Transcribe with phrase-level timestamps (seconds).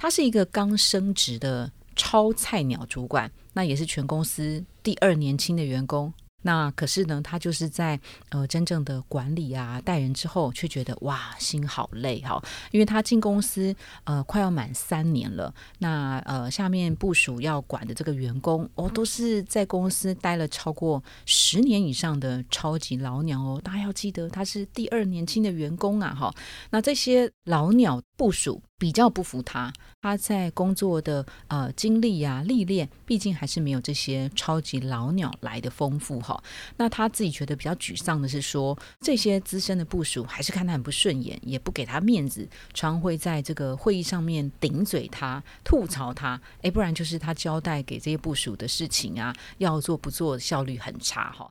[0.00, 6.10] 他是一个刚升职的超菜鸟主管，那也是全公司第二年轻的员工。
[6.40, 8.00] 那可是呢，他就是在
[8.30, 26.34] 呃真正的管理啊带人之后，却觉得哇心好累哈，因为他进公司呃快要满三年了，那呃下面部署要管的这个员工哦，都是在公司待了超过十年以上的超级老鸟哦，大家要记得他是第二年轻的员工啊哈，
[26.70, 28.62] 那这些老鸟部署。
[28.80, 29.70] 比较不服他，
[30.00, 36.42] 他在工作的呃经历呀、历练，毕竟还是没有这些超级老鸟来的丰富哈。
[36.78, 46.40] 那他自己觉得比较沮丧的是说，这些资深的部署还是看他很不顺眼，也不给他面子，常会在这个会议上面顶嘴他、吐槽他。
[46.62, 51.50] 哎，不然就是他交代给这些部署的事情啊，要做不做，效率很差哈。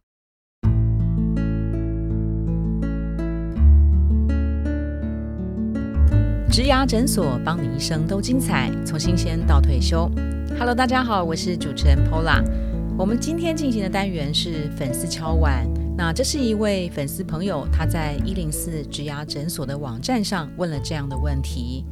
[6.51, 10.09] 植牙诊所，帮你一生都精彩，从新鲜到退休。
[10.57, 12.43] Hello，大家好，我是主持人 Pola。
[12.97, 15.67] 我们今天进行的单元是粉丝敲碗。
[15.95, 21.85] 那这是一位粉丝朋友，他在一零四植牙诊所的网站上问了这样的问题：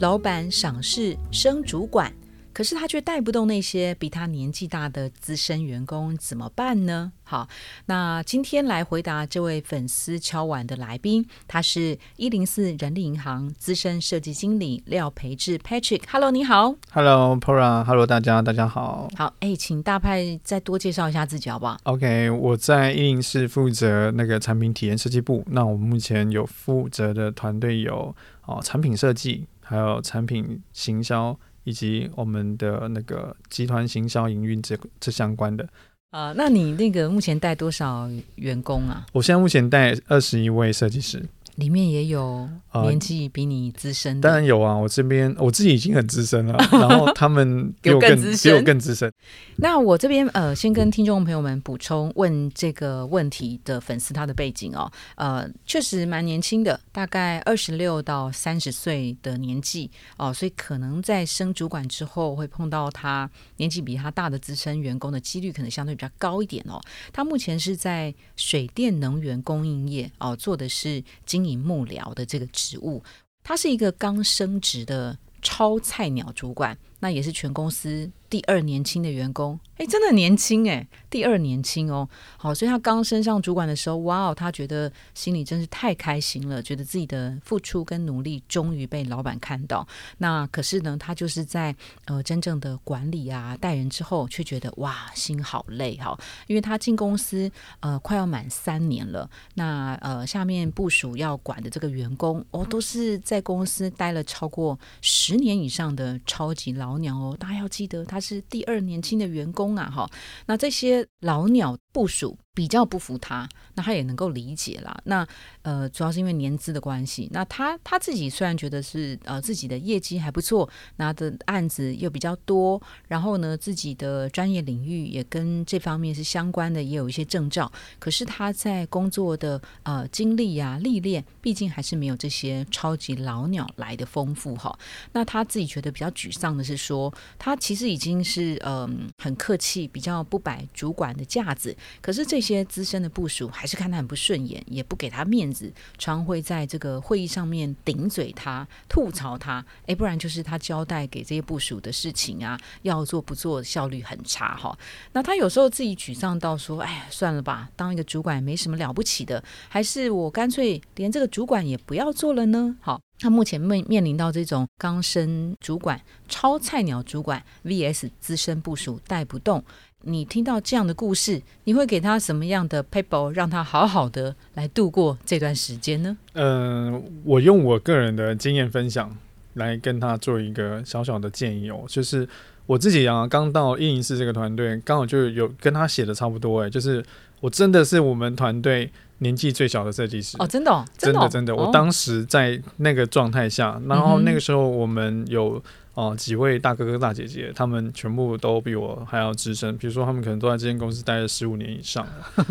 [0.00, 2.12] 老板赏识升主管。
[2.52, 7.12] 可是他却带不动那些比他年纪大的资深员工，怎么办呢？
[7.22, 7.48] 好，
[7.86, 16.02] 那今天来回答这位粉丝敲碗的来宾，他是一零四人力银行资深设计经理廖培志 Patrick。
[16.10, 16.74] Hello，你好。
[16.90, 19.08] Hello，Pora，Hello，大家，大家好。
[19.16, 25.44] 好，哎，请大派再多介绍一下自己好不好？OK，我在一零四负责那个产品体验设计部。
[25.46, 28.14] 那我们目前有负责的团队有
[28.46, 31.38] 哦，产品设计，还有产品行销。
[31.64, 35.68] 以及我们的那个集团行销营运这这相关的
[36.10, 39.06] 啊，那你那个目前带多少员工啊？
[39.12, 41.24] 我现在目前带二十一位设计师。
[41.60, 42.48] 里面也有
[42.82, 44.74] 年纪比你资深的，当然有啊。
[44.74, 49.12] 我这边我自己已经很资深了， 然后他们比我更比我更资深。
[49.56, 66.80] 那我这边呃，先跟听众朋友们补充问这个问题的粉丝他的背景哦，呃，确实蛮年轻的，大概二十六到三十岁的年纪哦，所以可能在升主管之后会碰到他年纪比他大的资深员工的几率可能相对比较高一点哦。
[67.12, 71.49] 他目前是在水电能源供应业哦，做的是经营。
[71.56, 73.02] 幕僚的这个职务，
[73.42, 78.10] 他是一个刚升职的超菜鸟主管，那也是全公司。
[78.30, 89.84] 第二年轻的员工，哎，真的年轻哎，第二年轻哦，好，所以他刚升上主管的时候，哇哦，他觉得心里真是太开心了，觉得自己的付出跟努力终于被老板看到。
[90.18, 91.74] 那可是呢，他就是在
[92.04, 97.50] 呃真正的管理啊带人之后，却觉得哇心好累哈，因为他进公司
[97.80, 108.18] 呃快要满三年了，那呃下面部署要管的这个员工哦，都是在公司待了超过十年以上的超级老老鸟哦，大家要记得他。
[108.20, 110.10] 是第二年轻的员工啊，哈，
[110.44, 112.36] 那这些老鸟部署。
[112.52, 115.00] 比较不服他，那他也能够理解啦。
[115.04, 115.26] 那
[115.62, 117.28] 呃，主要是因为年资的关系。
[117.32, 127.70] 那他他自己虽然觉得是呃自己的业绩还不错，拿的案子又比较多，然后呢自己的专业领域也跟这方面是相关的，也有一些证照。
[127.98, 134.76] 可是他在工作的呃经历呀、历练，毕竟还是没有这些超级老鸟来的丰富哈。
[135.12, 141.76] 那他自己觉得比较沮丧的是说，他其实已经是嗯很客气，比较不摆主管的架子。
[142.00, 149.62] 可是这这些资深的部署还是看他很不顺眼，也不给他面子，常会在这个会议上面顶嘴他、吐槽他。
[149.84, 154.74] 哎，不然就是他交代给这些部署的事情啊，要做不做，效率很差哈。
[155.12, 169.62] 那他有时候自己沮丧到说：“哎，算了吧，当一个主管没什么了不起的，还是我干脆连这个主管也不要做了呢。”好，他目前面面临到这种刚升主管、超菜鸟主管 VS 资深部署带不动。
[170.02, 176.16] 你听到这样的故事，你会给他什么样的 paper 让他好好的来度过这段时间呢？
[176.32, 179.14] 嗯，我用我个人的经验分享
[179.54, 182.26] 来跟他做一个小小的建议哦，就是
[182.64, 187.04] 我自己啊，刚到一零四这个团队，刚好就有跟他写的差不多哎，就是
[187.40, 190.36] 我真的是我们团队年纪最小的设计师。
[190.38, 195.62] 哦，真的，真的，真的，我当时在那个状态下，然后那个时候我们有。
[196.00, 199.76] 哦，几位大哥哥大姐姐，他们全部都比我还要资深。
[199.76, 202.06] 比如说，他们可能都在这间公司待了十五年以上，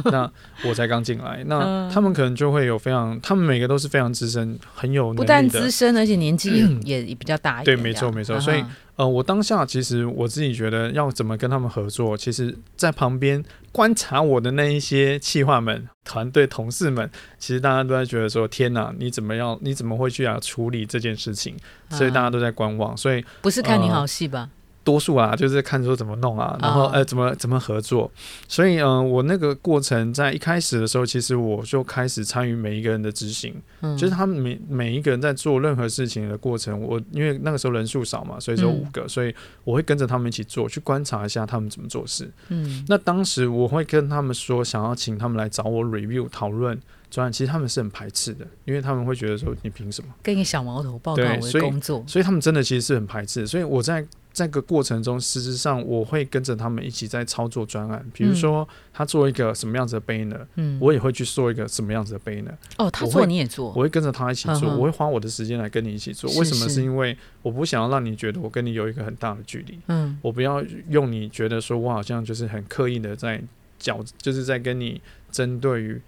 [0.05, 0.31] 那
[0.69, 7.75] 我才刚进来，那他们可能就会有非常，他们每个都是非常资深，很有不但资深，而且年纪也 也比较大一点。
[7.75, 8.39] 对，没错，没错。
[8.39, 8.63] 所以，
[8.97, 19.57] 呃，我当下其实我自己觉得要怎么跟他们合作，其实在旁边观察我的那一些企划们，团队同事们，其实大家都在觉得说：天哪，你怎么样？
[19.61, 21.55] 你怎么会去啊处理这件事情？
[21.89, 22.95] 所以大家都在观望。
[22.97, 24.49] 所以不是看你好戏吧？
[24.83, 28.09] 多数啊，就是看说怎么弄啊，然后呃，怎么怎么合作。
[28.47, 39.33] 所以嗯，我那个过程在一开始的时候，其实我就开始参与每一个人的执行，嗯就是他们每每一个人在做任何事情的过程，我因为那个时候人数少嘛，所以只有五个，所以
[39.63, 42.31] 我会跟着他们一起做，去观察一下他们怎么做事。
[42.47, 46.79] 嗯，那当时我会跟他们说，想要请他们来找我 review 讨论。
[47.09, 52.03] 专案其实他们是很排斥的，因为他们会觉得说你凭什么跟一个小毛头报告我的工作？
[52.05, 53.47] 所以他们真的其实是很排斥。
[53.47, 54.05] 所以我在
[54.39, 58.05] 这个过程中，实质上我会跟着他们一起在操作专案。
[58.13, 62.53] 比如说他做一个什么样子的 banner，嗯，我也会去做一个什么样子的 banner。
[62.77, 66.31] 哦，他做你也做，我会跟着他一起做，我会花我的时间来跟你一起做。
[66.39, 66.69] 为什么？
[66.69, 69.77] 是因为我不想要让你觉得我跟你有一个很大的距离。
[69.87, 73.41] 嗯，我不要用你觉得说我好像就是很刻意的在
[73.77, 76.01] 角，就是在跟你针对于。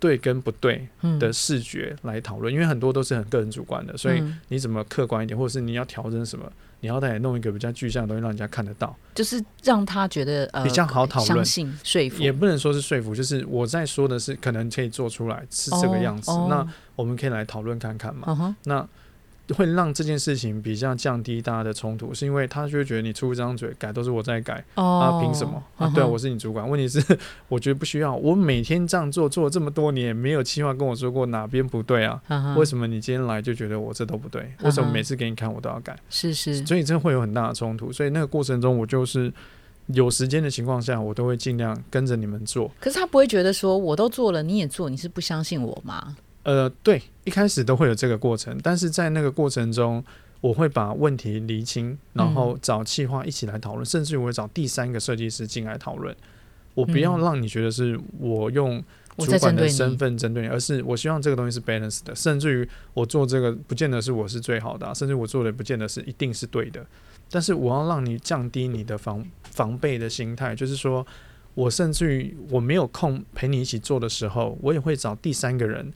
[0.00, 0.88] 对跟不对
[1.18, 6.50] 的视觉来讨论，因为很多都是很个人主观的，所以你怎么客观一点，或者是你要调整什么，
[6.80, 16.66] 你要再弄一个比较具象的东西，让人家看得到，就是让他觉得呃比较好讨论、说服，也不能说是说服，就是我在说的是可能可以做出来是这个样子，那
[16.96, 18.86] 我们可以来讨论看看嘛，那。
[19.54, 25.62] 会让这件事情比较降低大家的冲突，是因为他就会觉得你出一张嘴改都是我在改，啊，凭什么？
[25.76, 26.68] 啊，对啊，我是你主管。
[26.68, 27.00] 问题是，
[27.48, 28.14] 我觉得不需要。
[28.14, 32.20] 我每天这样做做了这么多年，没有计划跟我说过哪边不对啊？
[32.56, 34.52] 为什么你今天来就觉得我这都不对？
[34.62, 35.98] 为什么每次给你看我都要改？
[36.08, 37.92] 是是，所以真的会有很大的冲突。
[37.92, 39.32] 所以那个过程中，我就是
[39.86, 42.70] 有时间的情况下，我都会尽量跟着你们做。
[42.78, 46.16] 可是他不会觉得说我都做了，你也做，你是不相信我吗？
[46.42, 50.02] 呃，对，一开始都会有这个过程，但是在那个过程中，
[50.40, 56.16] 我会把问题厘清，然后找企划一起来讨论，甚至于我会找第三个设计师进来讨论。
[56.74, 58.82] 我不要让你觉得是我用
[59.18, 66.86] 主管的身份针对你，而是我希望这个东西是 balance 的，甚至于我做这个不见得是我是最好的，甚至我做的不见得是一定是对的。
[67.30, 71.06] 但是我要让你降低你的防防备的心态，就是说
[71.54, 75.92] 我甚至于我没有空陪你一起做的时候，我也会找第三个人。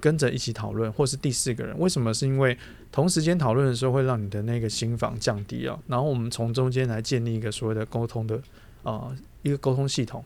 [0.00, 2.12] 跟着一起讨论，或是第四个人，为什么？
[2.14, 2.56] 是因为
[2.90, 5.78] 同时间讨论的时候，会让你的那个心房降低啊。
[5.86, 8.40] 然后我们从中间来建立一个所谓的沟通的
[8.82, 10.24] 啊一个沟通系统，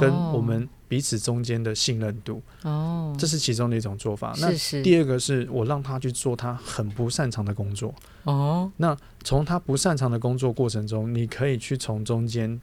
[0.00, 2.42] 跟我们彼此中间的信任度。
[2.62, 4.34] 哦，这是其中的一种做法。
[4.38, 4.50] 那
[4.82, 7.94] 第二个是我让他去做他很不擅长的工作。
[8.24, 12.60] 哦，那从他不擅长的工作过程中，你可以去从中间。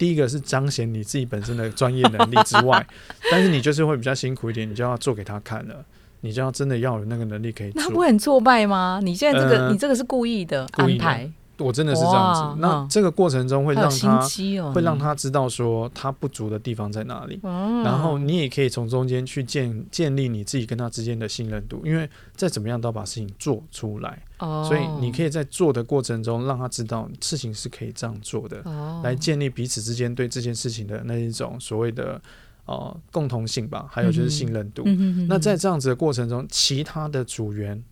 [0.00, 2.86] 第一个是彰显你自己本身的专业能力之外，
[3.30, 5.84] 但是你就是会比较辛苦一点，你就要做给他看了，
[6.22, 7.70] 你就要真的要有那个能力可以。
[7.74, 8.98] 那不很挫败吗？
[9.02, 11.30] 你现在这个，你这个是故意的安排。
[11.60, 14.20] 我真的是这样子，那这个过程中会让他
[14.72, 28.62] 会让他知道说他不足的地方在哪里，然后你也可以从中间去建建立你自己跟他之间的信任度，因为再怎么样都要把事情做出来，所以你可以在做的过程中让他知道事情是可以这样做的，
[29.04, 32.20] 来建立彼此之间对这件事情的那一种所谓的
[32.64, 34.84] 呃共同性吧，还有就是信任度。
[35.28, 37.82] 那在这样子的过程中，其他的组员。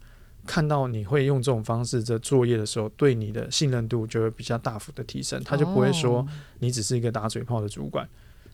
[0.48, 6.26] 看到你会用这种方式在作业的时候，对你的信任度就会比较大幅的提升，他就不会说
[6.60, 8.08] 你只是一个打嘴炮的主管。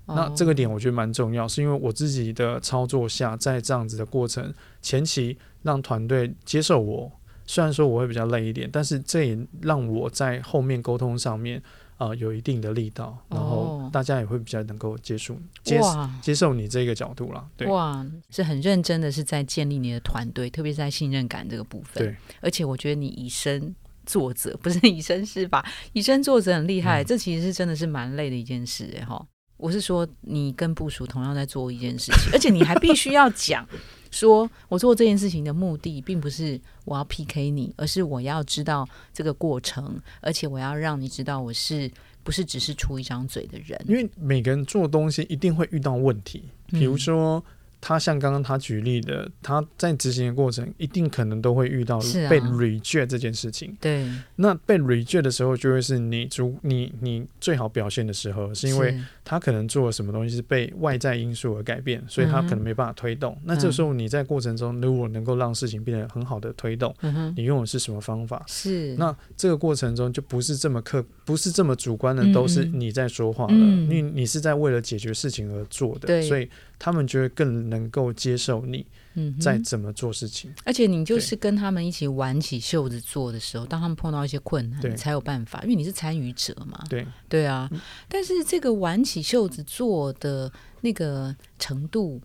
[0.06, 4.52] 那这个点我觉得蛮重要，是因为我自己的操作下，在这样子的过程
[4.82, 7.10] 前期让团队接受我，
[7.46, 11.62] 虽然说我会比较累一点，但是这也让我在后面沟通上面。
[11.96, 15.80] 啊，有一定的力道，然后大家也会比较能够接受接
[16.20, 17.46] 接受你这个角度了。
[17.56, 22.02] 对，哇，是很认真的，是在建立你的团队，特别是在信任感这个部分。
[22.02, 23.74] 对，而且我觉得你以身
[24.04, 27.04] 作则，不是以身试法，以身作则很厉害。
[27.04, 29.24] 这其实是真的是蛮累的一件事，哎哈。
[29.56, 33.66] 我是说，你跟部署同样在做一件事情， 而且你还必须要讲。
[34.14, 41.90] 说我做这件事情的目的，并不是我要 PK 你，而是我要知道这个过程，而且我要让你知道我是
[42.22, 43.80] 不是只是出一张嘴的人。
[43.88, 47.44] 因为每个人做东西一定会遇到问题，比如说。
[47.86, 51.98] 他像刚刚他举例的，他在执行的过程一定可能都会遇到
[52.30, 53.76] 被 reject 这件事情。
[53.78, 63.36] 对，那被 reject 的时候，就会是你主你你最好表现的时候，是因为他可能做了什么东西是被外在因素而改变，所以他可能没办法推动。
[63.44, 66.94] 那这时候你在过程中如果能够让事情变得很好的推动，
[67.34, 68.44] 你用的是什么方法？
[68.46, 73.54] 是那这个过程中就不是这么客，不是这么主观的，都是你在说话了。
[73.54, 76.48] 你你是在为了解决事情而做的，所以。
[76.76, 80.52] 他们就会更能够接受你，嗯哼，在怎么做事情。
[80.64, 86.82] 而且你就是跟他们一起挽起袖子做的时候，当他们碰到一些困难，你才有办法，因为你是参与者嘛。
[86.88, 87.70] 对，对啊，
[88.08, 92.20] 但是这个挽起袖子做的那个程度，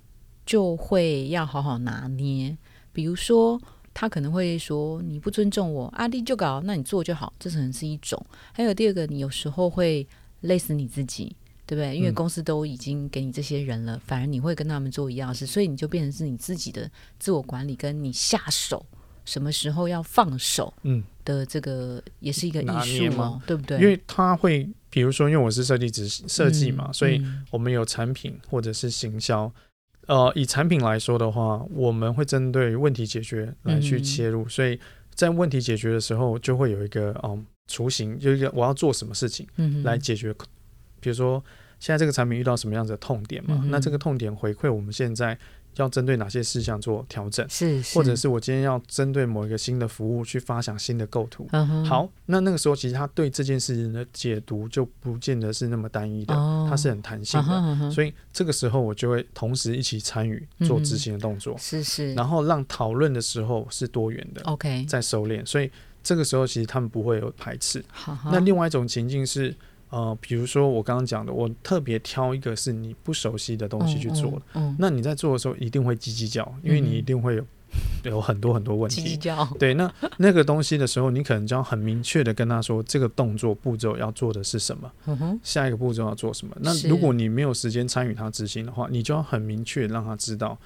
[0.46, 2.58] 就会要好好拿捏。
[2.92, 3.62] 比如说，
[3.94, 8.24] 他可能会说你不尊重我，阿弟就搞，那你做就好，这可能是一种。
[8.52, 10.08] 还有第二个，你有时候会
[10.42, 11.36] 累死你自己。
[11.70, 11.96] 对不对？
[11.96, 18.84] 因为嗯公司都已经给你这些人了，反而你会跟他们做一样事，所以你就变成是你自己的自我管理，跟你下手
[19.24, 23.78] 什么时候要放手嗯，的这个也是一个艺术嘛，对不对？
[23.80, 29.54] 因为他会，比如说，因为我是设计执设计嘛，嗯所以嗯我们有产品或者是行销。
[30.08, 34.80] 呃，以产品来说的话，我们会针对问题解决来去嗯切入，所以
[35.14, 40.34] 在问题解决的时候，就会有一个嗯雏形，就一个我要做什么事情嗯来解决。
[41.02, 41.42] 比如说，
[41.80, 43.60] 现在这个产品遇到什么样子的痛点嘛？
[43.64, 45.38] 嗯那这个痛点回馈我们现在
[45.76, 51.48] 要针对哪些事项做调整，是，或者是我今天要针对某一个新的服务去发想新的构图。
[51.86, 57.86] 好，那那个时候其实他对这件事情的解读就不见得是那么单一的，哦它是很弹性嗯的。
[57.86, 65.46] 嗯所以这个时候我就会同时一起参与做执行的动作，是是，然后让讨论的时候是多元的，OK，在收敛。
[65.46, 65.72] 所以
[66.04, 67.82] 这个时候其实他们不会有排斥。
[67.90, 69.56] 好好，那另外一种情境是，
[69.90, 77.44] 呃，比如说我刚刚讲的，我特别挑一个是你不熟悉的东西去做的，嗯，嗯，那你在做的时候一定会叽叽叫，因为你一定会有
[78.04, 79.18] 有很多很多问叽叽题。
[79.18, 86.56] 叫，对，那那个东西的时候，你可能就要很明确的跟他说，这个动作步骤要做的是什么，嗯，下一个步骤要做什么。
[86.60, 90.58] 那如果你没有时间参与他执行的话，你就要很明确让他知道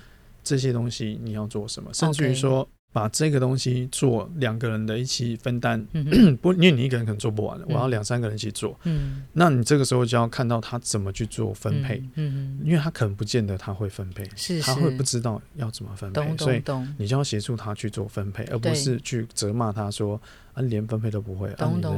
[0.43, 5.85] 这些东西你要做什么，甚至于说把这个东西做两个人的一起分担。
[5.91, 7.89] 嗯， 不，因为你一个人可能做不完的，我要嗯。
[7.89, 8.79] 两三个人一起做。
[8.83, 16.63] 嗯，那你这个时候就要看到他怎么去做分配，嗯，嗯因为他可能不见得他会分配，是他会不知道要怎么分配，所以
[16.97, 20.21] 你就要协助他去做分配，而不是去责骂他说
[20.53, 21.55] 啊，连分配都不会，啊、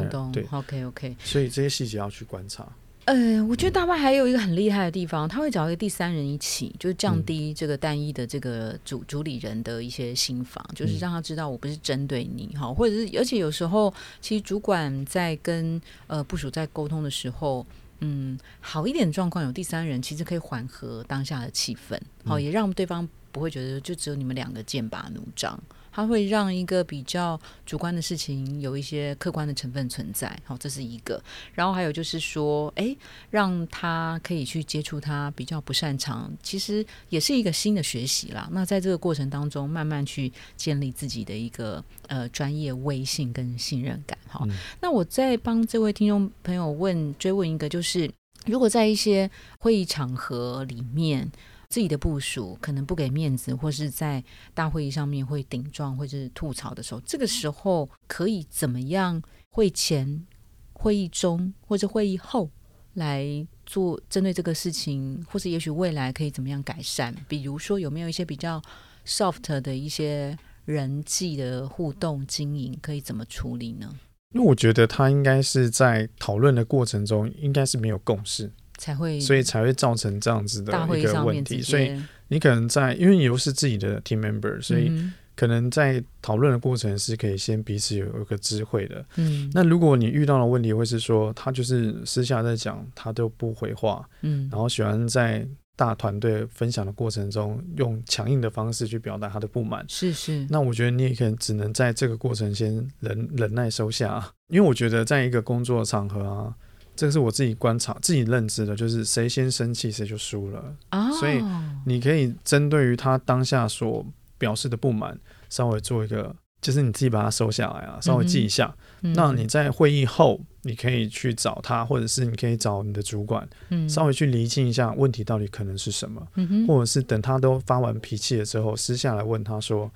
[0.10, 2.66] 懂对，，OK OK，所以这些细节要去观察。
[3.06, 17.66] 呃，我觉得大巴还有一个很厉害的地方，他会找一个第三人一起，就是降嗯低这个单一的这个主主理人的一些心防，就是嗯让他知道我不是针对你哈，或者是而且有时候其实主管在跟呃部署在沟通的时候。
[18.02, 25.58] 嗯，好一点的状况有第三人，其实可以缓和当下的气氛，好、嗯也让对方不会觉得就只有你们两个剑拔弩张，
[25.96, 31.24] 它会让一个比较主观的事情有一些客观的成分存在，好，这是一个。
[31.54, 32.98] 然后还有就是说，诶，
[33.30, 38.50] 让他可以去接触他比较不擅长，其实也是一个新的学习啦。
[38.52, 44.18] 那在这个过程当中，慢慢去建立自己的一个呃专业威信跟信任感。
[44.28, 48.12] 好、嗯那我再帮这位听众朋友问追问一个，就是
[48.46, 51.32] 如果在一些会议场合里面。
[51.75, 59.22] 自己的部署可能不给面子，或是在大会议上面会顶撞或者是吐槽的时候，这个时候可以怎么样？
[59.50, 60.25] 会前、
[60.72, 62.50] 会议中或者会议后
[62.94, 67.13] 来做针对这个事情，或是也许未来可以怎么样改善？
[67.27, 68.62] 比如说有没有一些比较
[69.05, 73.94] soft 的一些人际的互动经营，可以怎么处理呢？
[74.34, 81.62] 那我觉得他应该是在讨论的过程中，应该是没有共识，才会所以才会造成这样子的一个问题。
[81.62, 89.05] 所以，你可能在，因为你又是自己的 team member，所以嗯可能在讨论的过程是可以先彼此有一个知会的。
[89.17, 99.86] 嗯那如果你遇到的问题会是说，他就是私下在讲，他都不回话，嗯然后喜欢在大团队分享的过程中用强硬的方式去表达他的不满。
[99.89, 106.55] 是是那我觉得你也可能只能在这个过程先忍忍耐收下，因为我觉得在一个工作场合啊，
[106.96, 110.75] 这个是我自己观察、自己认知的，就是谁先生气谁就输了。
[110.90, 111.44] 啊，所以
[111.86, 114.06] 你可以针对于他当下所
[114.38, 118.75] 表示的不满，稍微做一个，就是你自己把它收下来啊，稍微记一下。
[119.02, 119.14] 嗯。
[119.14, 123.88] 那你在会议后，你可以去找他，或者是你可以找你的主管，嗯。
[123.88, 126.68] 稍微去厘清一下问题到底可能是什么，嗯哼。
[126.68, 129.92] 或者是等他都发完脾气了之后，私下来问他说，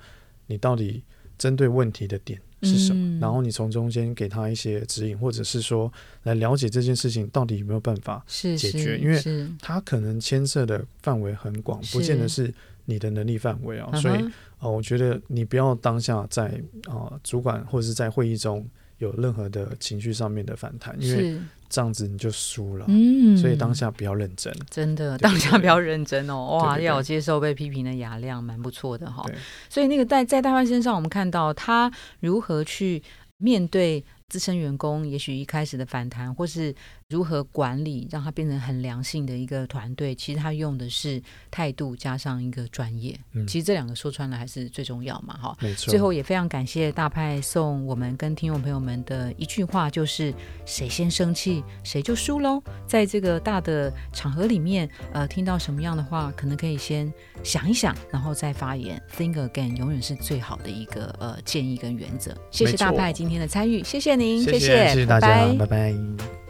[0.46, 1.02] 你到底
[1.36, 3.18] 针对问题的点是什么？
[3.18, 8.24] 嗯然后你从中间给他一些指引，或者是说来了解这件事情到底有没有办法。
[8.26, 12.52] 是是解决因为是他可能牵涉的范围很广，不见得是
[12.86, 14.24] 你的能力范围啊、所以
[14.58, 16.46] 哦，我觉得你不要当下在
[16.86, 18.66] 啊、呃主管或者是在会议中
[18.98, 22.84] 有任何的情绪上面的反弹，因为是这样子你就输了。
[22.88, 23.34] 嗯。
[23.38, 24.52] 所以当下不要认真。
[24.68, 29.36] 真的当下不要认真哦，哇，要有接受被批评的雅量，蛮不错的哈、对
[29.70, 33.02] 所以那个在在大范身上，我们看到他如何去
[33.38, 36.74] 面对资深员工也许一开始的反弹，或是
[37.10, 43.18] 如何管理，让它变成很良性的一个团队，其实他用的是态度加上一个专业。
[43.32, 45.56] 嗯其实这两个说穿了还是最重要嘛，哈。
[45.60, 45.90] 没错。
[45.90, 50.32] 最后也非常感谢大派送我们跟听众朋友们的一句话，就是
[50.64, 52.62] 谁先生气谁就输喽。
[52.86, 57.12] 在这个大的场合里面，呃，听到什么样的话，可能可以先
[57.42, 59.02] 想一想，然后再发言。
[59.16, 62.32] Think again 永远是最好的一个呃建议跟原则。
[62.52, 65.26] 谢谢大派今天的参与，谢谢您，谢谢谢谢大家，
[65.58, 66.49] 拜拜拜。